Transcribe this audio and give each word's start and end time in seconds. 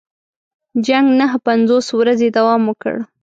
جنګ 0.85 1.07
نهه 1.19 1.37
پنځوس 1.47 1.87
ورځې 1.99 2.27
دوام 2.37 2.61
وکړ. 2.65 2.95